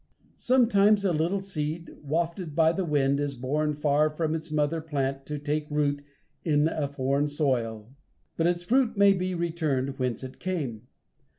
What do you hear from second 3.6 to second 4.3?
far